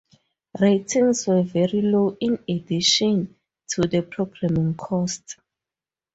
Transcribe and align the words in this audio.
Ratings 0.59 1.27
were 1.27 1.43
very 1.43 1.79
low, 1.83 2.17
in 2.19 2.39
addition 2.49 3.35
to 3.67 3.81
the 3.83 4.01
programming 4.01 4.73
costs. 4.73 5.37